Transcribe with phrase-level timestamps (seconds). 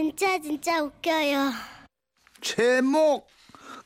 [0.00, 1.52] 진짜 진짜 웃겨요.
[2.40, 3.26] 제목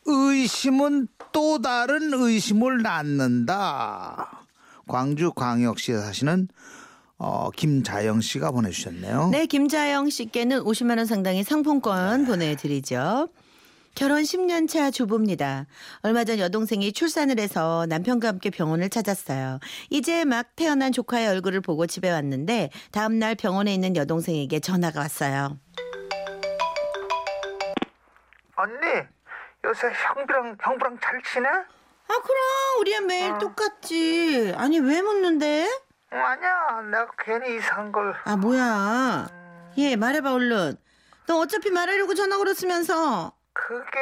[0.07, 4.47] 의심은 또 다른 의심을 낳는다.
[4.87, 6.47] 광주 광역시에 사시는
[7.19, 9.31] 어, 김자영 씨가 보내주셨네요.
[9.33, 13.29] 네, 김자영 씨께는 50만 원 상당의 상품권 보내드리죠.
[13.97, 15.67] 결혼 10년 차 주부입니다.
[16.03, 19.59] 얼마 전 여동생이 출산을 해서 남편과 함께 병원을 찾았어요.
[19.91, 25.59] 이제 막 태어난 조카의 얼굴을 보고 집에 왔는데 다음날 병원에 있는 여동생에게 전화가 왔어요.
[28.57, 29.09] 언니
[29.65, 31.49] 요새 형부랑 형부랑 잘 지내?
[31.49, 31.67] 아
[32.09, 34.55] 그럼 우리야 매일 똑같지.
[34.57, 35.67] 아니 왜 묻는데?
[36.13, 38.15] 어, 아니야 내가 괜히 이상한 걸.
[38.25, 39.27] 아 뭐야?
[39.79, 40.77] 얘 말해봐 얼른.
[41.27, 43.33] 너 어차피 말하려고 전화 걸었으면서.
[43.55, 43.99] 그게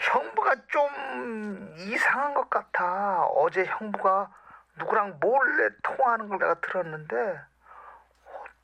[0.00, 3.24] 형부가 좀 이상한 것 같아.
[3.36, 4.30] 어제 형부가
[4.78, 7.40] 누구랑 몰래 통화하는 걸 내가 들었는데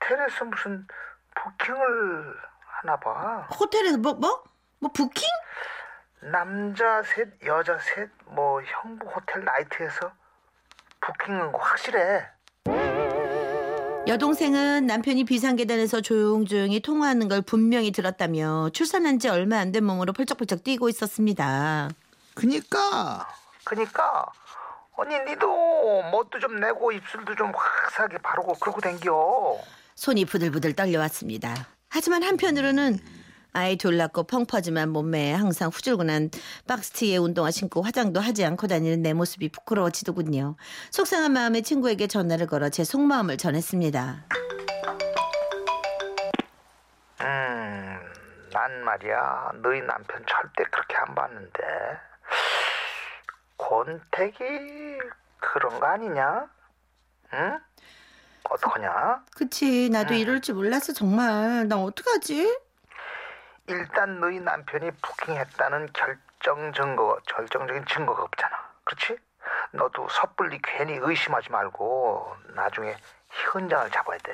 [0.00, 0.86] 호텔에서 무슨
[1.34, 2.36] 부킹을
[2.80, 3.48] 하나 봐.
[3.58, 4.42] 호텔에서 뭐 뭐?
[4.78, 5.26] 뭐 부킹?
[6.32, 10.10] 남자 셋, 여자 셋, 뭐 형부 호텔 나이트에서
[11.00, 12.24] 부킹한 거 확실해.
[14.08, 20.62] 여동생은 남편이 비상계단에서 조용조용히 통화하는 걸 분명히 들었다며 출산한 지 얼마 안 된 몸으로 펄쩍펄쩍
[20.62, 21.88] 뛰고 있었습니다.
[22.34, 23.26] 그니까,
[23.64, 24.26] 그니까
[24.96, 29.58] 언니 니도 멋도 좀 내고 입술도 좀 확하게 바르고 그러고 댕겨.
[29.96, 31.54] 손이 부들부들 떨려왔습니다.
[31.96, 32.98] 하지만 한편으로는
[33.54, 36.28] 아이 둘 낳고 펑퍼짐한 몸매에 항상 후줄근한
[36.68, 40.56] 박스티에 운동화 신고 화장도 하지 않고 다니는 내 모습이 부끄러워지더군요.
[40.90, 44.26] 속상한 마음에 친구에게 전화를 걸어 제 속마음을 전했습니다.
[47.22, 47.98] 음,
[48.52, 51.62] 난 말이야 너희 남편 절대 그렇게 안 봤는데
[53.56, 54.44] 권태기
[55.40, 56.46] 그런 거 아니냐?
[57.32, 57.58] 응?
[58.50, 59.22] 어떡하냐?
[59.36, 61.66] 그치 나도 이럴 줄 몰랐어 정말.
[61.68, 62.58] 나 어떡하지?
[63.68, 68.56] 일단 너희 남편이 부킹했다는 결정 증거, 결정적인 증거가 없잖아.
[68.84, 69.18] 그렇지?
[69.72, 72.96] 너도 섣불리 괜히 의심하지 말고 나중에
[73.52, 74.32] 현장을 잡아야 돼.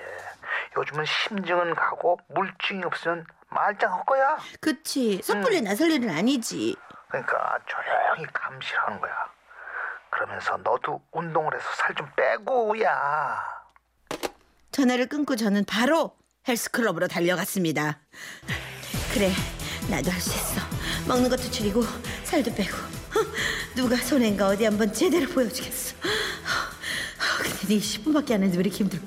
[0.77, 4.39] 요즘은 심증은 가고 물증이 없으면 말짱 할 거야.
[4.61, 6.77] 그치 섣불리 나설 일은 아니지.
[7.09, 9.13] 그러니까 조용히 감시하는 거야.
[10.11, 13.52] 그러면서 너도 운동을 해서 살 좀 빼고야.
[14.73, 16.13] 전화를 끊고 저는 바로
[16.49, 18.01] 헬스클럽으로 달려갔습니다.
[19.13, 19.31] 그래,
[19.89, 20.61] 나도 할 수 있어.
[21.07, 21.85] 먹는 것도 줄이고
[22.25, 22.77] 살도 빼고.
[22.77, 23.27] 어,
[23.77, 25.95] 누가 손해인가 어디 한번 제대로 보여주겠어.
[25.97, 29.03] 어, 근데 네 10분밖에 안 했는데 왜 이렇게 힘들어?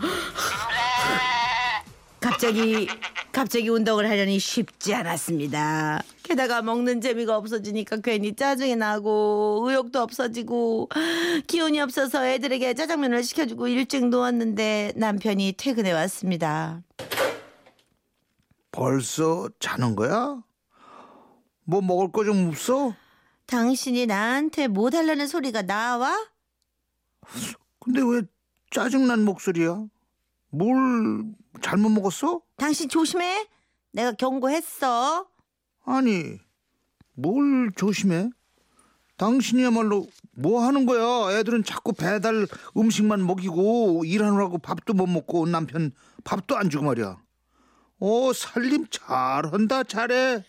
[2.20, 2.88] 갑자기
[3.36, 6.02] 갑자기 운동을 하려니 쉽지 않았습니다.
[6.24, 10.88] 게다가 먹는 재미가 없어지니까 괜히 짜증이 나고 의욕도 없어지고
[11.46, 16.82] 기운이 없어서 애들에게 짜장면을 시켜주고 일찍 누웠는데 남편이 퇴근해 왔습니다.
[18.72, 20.42] 벌써 자는 거야?
[21.66, 22.94] 뭐 먹을 거 좀 없어?
[23.48, 26.16] 당신이 나한테 뭐 달라는 소리가 나와?
[27.82, 28.22] 근데 왜
[28.72, 29.84] 짜증난 목소리야?
[30.50, 31.24] 뭘
[31.62, 32.42] 잘못 먹었어?
[32.58, 33.48] 당신 조심해.
[33.92, 35.28] 내가 경고했어.
[35.86, 36.38] 아니,
[37.14, 38.30] 뭘 조심해?
[39.18, 41.38] 당신이야말로 뭐 하는 거야?
[41.40, 45.92] 애들은 자꾸 배달 음식만 먹이고 일하느라고 밥도 못 먹고 남편
[46.26, 47.18] 밥도 안 주고 말이야.
[48.00, 50.44] 어, 살림 잘한다, 잘해.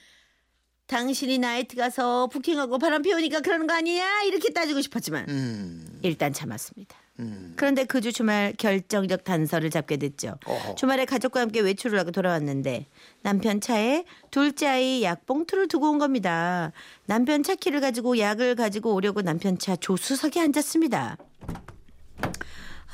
[0.86, 4.22] 당신이 나이트 가서 부킹하고 바람 피우니까 그러는 거 아니야?
[4.22, 6.96] 이렇게 따지고 싶었지만 음, 일단 참았습니다.
[7.18, 7.54] 음.
[7.56, 10.38] 그런데 그 주 주말 결정적 단서를 잡게 됐죠.
[10.44, 10.74] 어허.
[10.76, 12.86] 주말에 가족과 함께 외출을 하고 돌아왔는데
[13.22, 16.72] 남편 차에 둘째 아이 약 봉투를 두고 온 겁니다.
[17.06, 21.16] 남편 차 키를 가지고 약을 가지고 오려고 남편 차 조수석에 앉았습니다.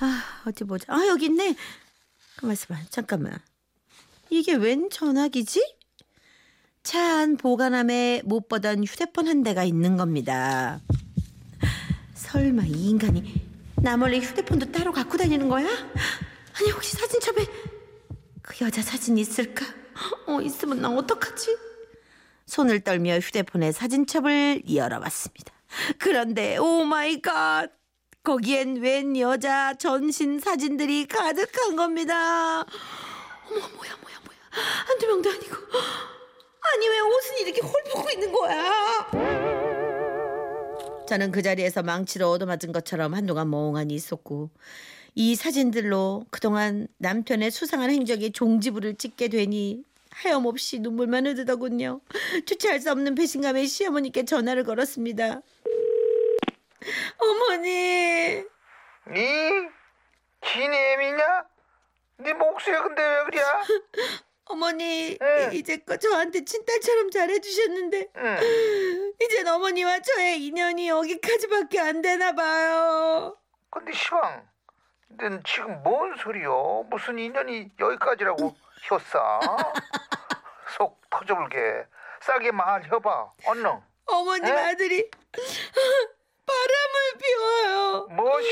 [0.00, 0.84] 아 어디 보자.
[0.88, 1.54] 아 여기 있네.
[2.36, 2.76] 가만 있어봐.
[2.90, 3.38] 잠깐만.
[4.30, 5.76] 이게 웬 전화기지?
[6.82, 10.80] 차 안 보관함에 못 보던 휴대폰 한 대가 있는 겁니다.
[12.14, 13.40] 설마 이 인간이
[13.76, 15.66] 나 몰래 휴대폰도 따로 갖고 다니는 거야?
[15.66, 17.46] 아니 혹시 사진첩에
[18.42, 19.64] 그 여자 사진 있을까?
[20.26, 21.56] 어 있으면 나 어떡하지?
[22.46, 25.52] 손을 떨며 휴대폰의 사진첩을 열어봤습니다.
[25.98, 27.70] 그런데 oh my god
[28.24, 32.60] 거기엔 웬 여자 전신 사진들이 가득한 겁니다.
[32.60, 34.38] 어머 뭐야 뭐야 뭐야
[34.86, 35.56] 한두 명도 아니고
[36.62, 39.10] 아니 왜 옷은 이렇게 헐벗고 있는 거야?
[41.06, 44.50] 저는 그 자리에서 망치로 얻어맞은 것처럼 한동안 멍하니 있었고
[45.14, 52.00] 이 사진들로 그동안 남편의 수상한 행적에 종지부를 찍게 되니 하염없이 눈물만 흐르더군요.
[52.46, 55.40] 주체할 수 없는 배신감에 시어머니께 전화를 걸었습니다.
[57.18, 57.68] 어머니,
[59.08, 59.24] 니?
[60.40, 61.44] 기니 애미냐?
[62.18, 63.42] 네 목소리 근데 왜 그래?
[64.62, 65.50] 어머니 응.
[65.52, 69.12] 이제껏 저한테 친딸처럼 잘해주셨는데 응.
[69.20, 73.36] 이젠 어머니와 저의 인연이 여기까지밖에 안 되나 봐요.
[73.70, 74.46] 근데 시방,
[75.08, 76.86] 넌 지금 뭔 소리요?
[76.88, 78.54] 무슨 인연이 여기까지라고
[78.88, 79.40] 혔어?
[80.76, 81.84] 속 터져불게
[82.20, 83.32] 싸게 말해봐.
[83.46, 83.80] 얼른.
[84.06, 84.50] 어머님 에?
[84.52, 85.10] 아들이
[86.46, 88.06] 바람을 피워요.
[88.10, 88.42] 무엇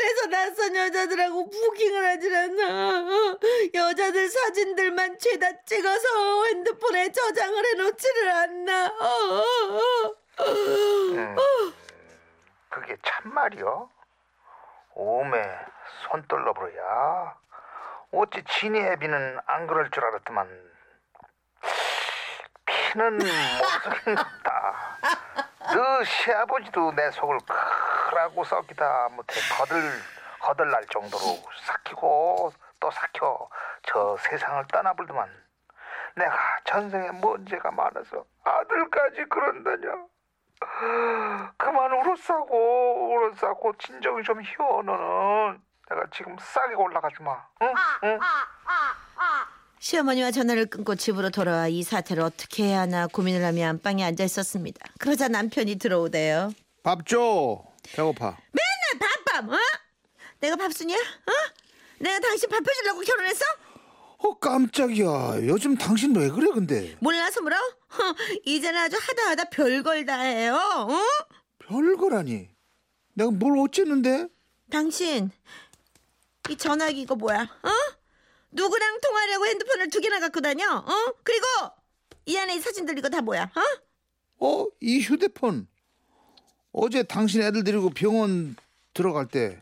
[0.00, 0.10] 이?
[0.10, 3.38] 호텔에서 낯선 여자들하고 부킹을 하질 않나.
[3.74, 8.86] 여자들 사진들만 죄다 찍어서 핸드폰에 저장을 해놓지를 않나.
[10.40, 11.36] 음,
[12.70, 13.90] 그게 참말이요?
[14.94, 15.58] 오메
[16.08, 17.36] 손떨러버려야
[18.12, 20.48] 어찌 진이 애비는 안 그럴 줄 알았더만
[22.66, 23.18] 피는
[24.04, 24.98] 못쓰겠다
[25.74, 27.38] 너 시아버지도 내 속을
[28.10, 29.80] 크라고 썩기다 못해 거들
[30.40, 31.22] 거들날 정도로
[31.64, 33.48] 삭히고 또 삭혀
[33.86, 35.28] 저 세상을 떠나불더만
[36.16, 40.06] 내가 전생에 뭔 죄가 많아서 아들까지 그런다냐
[41.56, 47.74] 그만 울었사고 울었사고 진정이 좀 희어 너는 내가 지금 싸게 올라가 주마 응?
[48.04, 48.18] 응?
[49.78, 54.78] 시어머니와 전화를 끊고 집으로 돌아와 이 사태를 어떻게 해야 하나 고민을 하며 안방에 앉아 있었습니다.
[54.98, 56.50] 그러자 남편이 들어오대요.
[56.82, 57.69] 밥 줘.
[57.94, 58.36] 배고파.
[58.52, 59.56] 맨날 밥밥, 어?
[60.40, 60.96] 내가 밥순이야?
[60.96, 61.32] 어?
[61.98, 63.44] 내가 당신 밥 해주려고 결혼했어?
[64.18, 65.46] 어 깜짝이야.
[65.48, 66.96] 요즘 당신 왜 그래 근데?
[67.00, 67.56] 몰라서 물어?
[67.56, 68.14] 허,
[68.44, 70.54] 이제는 아주 하다 하다 별걸 다 해요.
[70.56, 71.02] 어?
[71.58, 72.48] 별거라니.
[73.14, 74.28] 내가 뭘 어쨌는데?
[74.70, 75.30] 당신
[76.48, 77.42] 이 전화기 이거 뭐야?
[77.42, 77.70] 어?
[78.52, 80.70] 누구랑 통화하려고 핸드폰을 두 개나 갖고 다녀?
[80.70, 81.14] 어?
[81.22, 81.46] 그리고
[82.26, 83.50] 이 안에 이 사진들 이거 다 뭐야?
[83.54, 84.46] 어?
[84.46, 84.66] 어?
[84.80, 85.66] 이 휴대폰.
[86.72, 88.56] 어제 당신 애들 데리고 병원
[88.94, 89.60] 들어갈 때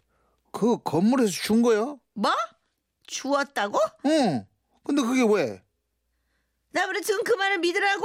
[0.51, 1.95] 그 건물에서 준 거야?
[2.15, 2.33] 뭐?
[3.07, 3.79] 주웠다고?
[4.07, 4.47] 응.
[4.83, 5.63] 근데 그게 왜?
[6.73, 8.03] 나보다 지금 그 말을 믿으라고?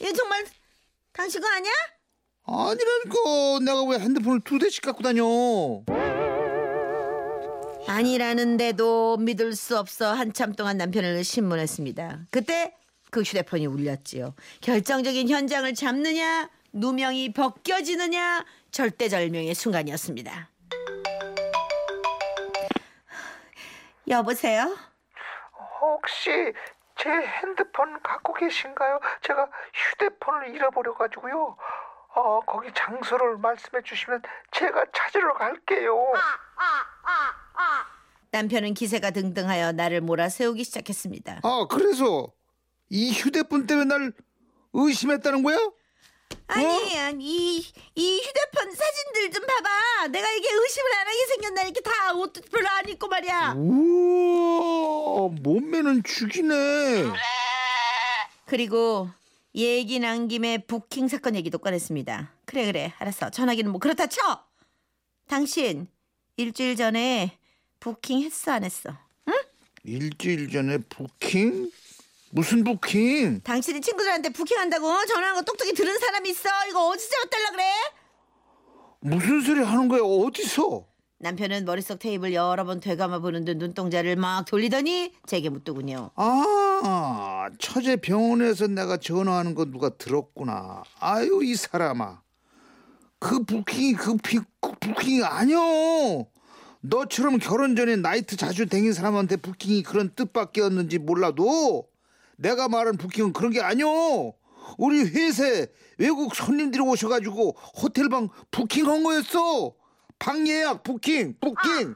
[0.00, 0.44] 이거 정말
[1.12, 1.70] 당신 거 아니야?
[2.44, 5.22] 아니라니까 내가 왜 핸드폰을 두 대씩 갖고 다녀?
[7.86, 12.26] 아니라는데도 믿을 수 없어 한참 동안 남편을 신문했습니다.
[12.30, 12.74] 그때
[13.10, 14.34] 그 휴대폰이 울렸지요.
[14.60, 20.48] 결정적인 현장을 잡느냐, 누명이 벗겨지느냐, 절대절명의 순간이었습니다.
[24.08, 24.76] 여보세요?
[25.80, 26.30] 혹시
[26.96, 29.00] 제 핸드폰 갖고 계신가요?
[29.22, 31.56] 제가 휴대폰을 잃어버려가지고요
[32.16, 34.20] 어, 거기 장소를 말씀해 주시면
[34.50, 35.96] 제가 찾으러 갈게요
[38.32, 41.40] 남편은 기세가 등등하여 나를 몰아세우기 시작했습니다.
[41.42, 42.32] 아 그래서
[42.88, 44.12] 이 휴대폰 때문에 날
[44.72, 45.56] 의심했다는 거야?
[46.52, 47.24] 아니, 아니,
[47.56, 50.08] 이, 이 휴대폰 사진들 좀 봐봐.
[50.08, 53.54] 내가 이게 의심을 안 하게 생겼나 이렇게 다 옷도 별로 안 입고 말이야.
[53.56, 56.54] 우와 몸매는 죽이네.
[58.46, 59.08] 그리고
[59.54, 62.32] 얘기 난 김에 부킹 사건 얘기도 꺼냈습니다.
[62.46, 64.44] 그래 그래 알았어 전화기는 뭐 그렇다 쳐.
[65.28, 65.86] 당신
[66.36, 67.38] 일주일 전에
[67.78, 68.90] 부킹 했어 안 했어?
[69.84, 71.70] 일주일 전에 부킹?
[72.30, 73.40] 무슨 부킹?
[73.42, 76.48] 당신이 친구들한테 부킹한다고 전화한 거 똑똑히 들은 사람이 있어.
[76.68, 77.64] 이거 어디서 잡았달라 그래?
[79.00, 80.00] 무슨 소리 하는 거야?
[80.02, 80.86] 어디서?
[81.18, 86.12] 남편은 머릿속 테이블 여러 번 되감아 보는 듯 눈동자를 막 돌리더니 제게 묻더군요.
[86.14, 90.82] 아, 처제 병원에서 내가 전화하는 거 누가 들었구나.
[90.98, 92.22] 아유, 이 사람아.
[93.18, 96.26] 그 부킹이 그 비, 그 부킹이 아니여.
[96.80, 101.89] 너처럼 결혼 전에 나이트 자주 댕긴 사람한테 부킹이 그런 뜻밖이었는지 몰라도
[102.40, 104.32] 내가 말한 부킹은 그런 게 아니여.
[104.78, 105.66] 우리 회사에
[105.98, 109.74] 외국 손님들이 오셔가지고 호텔방 부킹한 거였어.
[110.18, 111.94] 방 예약 부킹 부킹.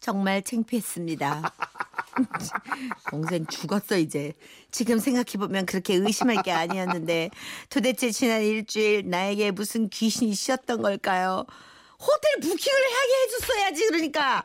[0.00, 1.52] 정말 창피했습니다.
[3.10, 4.32] 동생 죽었어 이제.
[4.70, 7.30] 지금 생각해보면 그렇게 의심할 게 아니었는데
[7.70, 11.44] 도대체 지난 일주일 나에게 무슨 귀신이 씌었던 걸까요?
[11.98, 14.44] 호텔 부킹을 하게 해줬어야지 그러니까.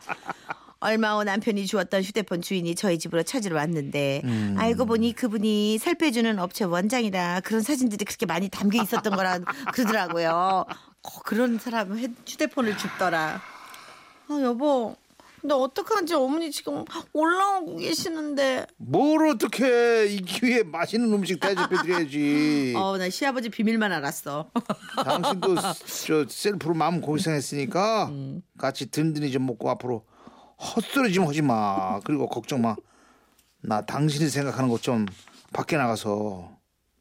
[0.82, 4.24] 얼마 후 남편이 주었던 휴대폰 주인이 저희 집으로 찾으러 왔는데
[4.58, 9.40] 알고 보니 그분이 살 빼주는 업체 원장이라 그런 사진들이 그렇게 많이 담겨 있었던 거라
[9.74, 10.66] 그러더라고요.
[10.68, 11.94] 어, 그런 사람
[12.28, 13.42] 휴대폰을 줍더라.
[14.30, 14.96] 아 여보
[15.44, 16.84] 나 어떡하지 어머니 지금
[17.14, 22.74] 올라오고 계시는데 뭘 어떻게 이 기회에 맛있는 음식 대접해드려야지.
[22.78, 24.50] 어 나 시아버지 비밀만 알았어
[25.04, 25.56] 당신도
[26.08, 28.12] 저 셀프로 마음 고생했으니까
[28.58, 30.06] 같이 든든히 좀 먹고 앞으로
[30.62, 32.00] 헛소리 좀 하지 마.
[32.04, 32.76] 그리고 걱정 마.
[33.64, 35.06] 나 당신이 생각하는 것 좀
[35.54, 36.52] 밖에 나가서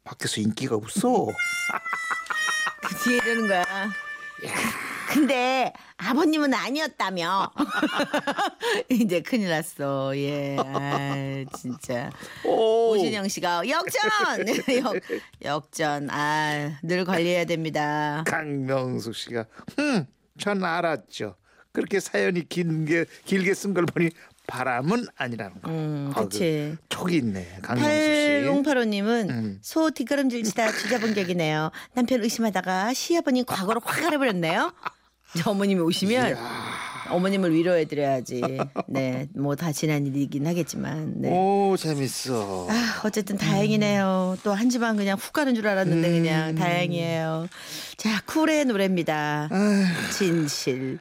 [0.03, 1.27] 밖에서 인기가 없어.
[2.83, 3.63] 그 뒤에 이러는 거야
[5.07, 7.51] 근데 아버님은 아니었다며.
[8.89, 10.15] 이제 큰일 났어.
[10.17, 10.55] 예.
[10.57, 12.09] 아, 진짜.
[12.45, 12.91] 오.
[12.91, 14.01] 오진영 씨가 역전!
[14.83, 14.95] 역,
[15.43, 16.09] 역전.
[16.09, 18.23] 아, 늘 관리해야 됩니다.
[18.25, 19.45] 강명숙 씨가
[19.79, 20.07] 음,
[20.39, 21.35] 전 알았죠.
[21.71, 24.09] 그렇게 사연이 긴게 길게 쓴 걸 보니
[24.47, 25.69] 바람은 아니라는 거.
[25.71, 26.75] 음, 아, 그치.
[26.79, 27.59] 그 촉이 있네.
[27.61, 28.47] 강명숙 씨.
[28.49, 29.59] 8085님은 음.
[29.61, 31.71] 소 뒷걸음질 치다 쥐잡은 격이네요.
[31.93, 34.73] 남편 의심하다가 시아버님 과거로 확 알아버렸네요.
[35.35, 36.37] 이제 어머님이 오시면
[37.11, 38.41] 어머님을 위로해드려야지.
[38.87, 41.13] 네, 뭐 다 지난 일이긴 하겠지만.
[41.17, 41.29] 네.
[41.31, 42.67] 오 재밌어.
[42.69, 44.37] 아, 어쨌든 다행이네요.
[44.43, 46.13] 또 한 집안 그냥 훅 가는 줄 알았는데 음.
[46.23, 47.47] 그냥 다행이에요.
[47.97, 49.49] 자, 쿨의 노래입니다.
[50.17, 50.99] 진실.